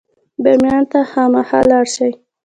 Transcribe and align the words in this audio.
بامیان 0.43 0.83
ته 0.91 0.99
خامخا 1.11 1.59
لاړ 1.69 1.85
شئ. 1.95 2.11